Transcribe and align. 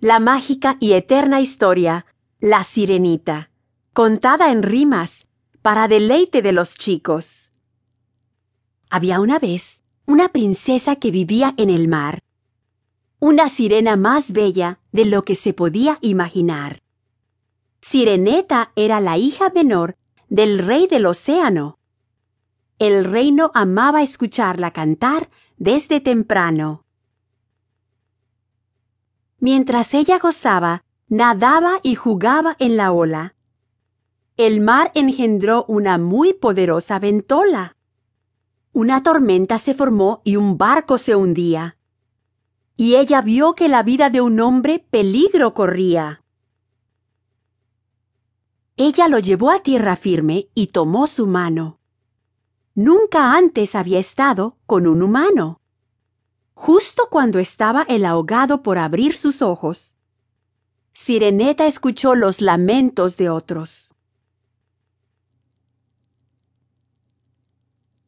la 0.00 0.18
mágica 0.18 0.78
y 0.80 0.94
eterna 0.94 1.42
historia 1.42 2.06
La 2.38 2.64
Sirenita, 2.64 3.50
contada 3.92 4.50
en 4.50 4.62
rimas 4.62 5.26
para 5.60 5.88
deleite 5.88 6.40
de 6.40 6.52
los 6.52 6.76
chicos. 6.76 7.52
Había 8.88 9.20
una 9.20 9.38
vez 9.38 9.82
una 10.06 10.30
princesa 10.30 10.96
que 10.96 11.10
vivía 11.10 11.52
en 11.58 11.68
el 11.68 11.86
mar, 11.86 12.20
una 13.18 13.50
sirena 13.50 13.96
más 13.96 14.32
bella 14.32 14.80
de 14.90 15.04
lo 15.04 15.26
que 15.26 15.36
se 15.36 15.52
podía 15.52 15.98
imaginar. 16.00 16.82
Sireneta 17.82 18.72
era 18.76 19.00
la 19.00 19.18
hija 19.18 19.50
menor 19.50 19.96
del 20.30 20.60
rey 20.60 20.86
del 20.86 21.04
océano. 21.04 21.78
El 22.78 23.04
reino 23.04 23.50
amaba 23.52 24.02
escucharla 24.02 24.70
cantar 24.70 25.28
desde 25.58 26.00
temprano. 26.00 26.86
Mientras 29.40 29.94
ella 29.94 30.18
gozaba, 30.18 30.84
nadaba 31.08 31.80
y 31.82 31.94
jugaba 31.94 32.56
en 32.58 32.76
la 32.76 32.92
ola. 32.92 33.34
El 34.36 34.60
mar 34.60 34.92
engendró 34.94 35.64
una 35.66 35.96
muy 35.96 36.34
poderosa 36.34 36.98
ventola. 36.98 37.76
Una 38.72 39.02
tormenta 39.02 39.58
se 39.58 39.74
formó 39.74 40.20
y 40.24 40.36
un 40.36 40.58
barco 40.58 40.98
se 40.98 41.16
hundía. 41.16 41.78
Y 42.76 42.96
ella 42.96 43.22
vio 43.22 43.54
que 43.54 43.68
la 43.68 43.82
vida 43.82 44.10
de 44.10 44.20
un 44.20 44.40
hombre 44.40 44.78
peligro 44.90 45.54
corría. 45.54 46.22
Ella 48.76 49.08
lo 49.08 49.18
llevó 49.18 49.50
a 49.50 49.60
tierra 49.60 49.96
firme 49.96 50.48
y 50.54 50.68
tomó 50.68 51.06
su 51.06 51.26
mano. 51.26 51.78
Nunca 52.74 53.34
antes 53.34 53.74
había 53.74 53.98
estado 53.98 54.56
con 54.66 54.86
un 54.86 55.02
humano 55.02 55.59
justo 56.60 57.08
cuando 57.10 57.38
estaba 57.38 57.86
el 57.88 58.04
ahogado 58.04 58.62
por 58.62 58.76
abrir 58.76 59.16
sus 59.16 59.40
ojos. 59.40 59.96
Sireneta 60.92 61.66
escuchó 61.66 62.14
los 62.14 62.42
lamentos 62.42 63.16
de 63.16 63.30
otros. 63.30 63.94